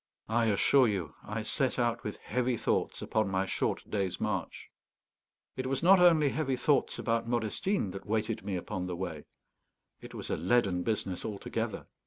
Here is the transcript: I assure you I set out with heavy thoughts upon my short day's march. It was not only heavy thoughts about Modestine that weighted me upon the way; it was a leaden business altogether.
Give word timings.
I 0.29 0.45
assure 0.45 0.87
you 0.87 1.13
I 1.23 1.43
set 1.43 1.77
out 1.77 2.03
with 2.03 2.17
heavy 2.17 2.57
thoughts 2.57 3.03
upon 3.03 3.29
my 3.29 3.45
short 3.45 3.87
day's 3.87 4.19
march. 4.19 4.71
It 5.55 5.67
was 5.67 5.83
not 5.83 5.99
only 5.99 6.29
heavy 6.29 6.55
thoughts 6.55 6.97
about 6.97 7.27
Modestine 7.27 7.91
that 7.91 8.07
weighted 8.07 8.43
me 8.43 8.55
upon 8.55 8.87
the 8.87 8.95
way; 8.95 9.25
it 10.01 10.15
was 10.15 10.31
a 10.31 10.37
leaden 10.37 10.81
business 10.81 11.23
altogether. 11.23 11.85